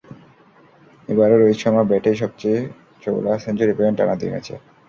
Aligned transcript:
এবারও 1.09 1.35
রোহিত 1.37 1.57
শর্মার 1.61 1.89
ব্যাটই 1.89 2.17
সবচেয়ে 2.21 2.59
চওড়া, 3.03 3.33
সেঞ্চুরি 3.43 3.73
পেলেন 3.77 3.93
টানা 3.97 4.15
দুই 4.19 4.29
ম্যাচে। 4.33 4.55